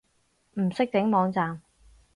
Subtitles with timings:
[0.55, 1.61] 唔識整網站